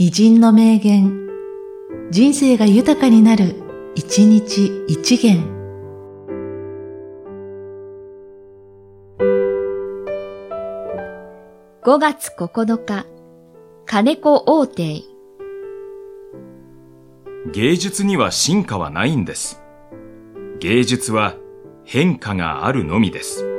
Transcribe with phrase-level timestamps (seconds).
[0.00, 1.28] 偉人の名言、
[2.12, 3.56] 人生が豊かになる、
[3.96, 5.42] 一日一元。
[11.82, 13.06] 5月9日、
[13.86, 15.02] 金子大帝。
[17.52, 19.60] 芸術には進化はないんです。
[20.60, 21.34] 芸術は
[21.84, 23.57] 変化があるのみです。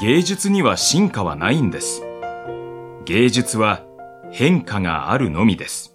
[0.00, 2.02] 芸術には進化はないんです。
[3.04, 3.84] 芸術は
[4.32, 5.94] 変化があるのみです。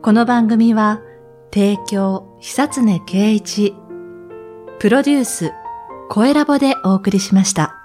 [0.00, 1.02] この番組は、
[1.52, 3.74] 提供、久常圭一、
[4.80, 5.52] プロデュース、
[6.08, 7.79] 声ラボでお送りしました。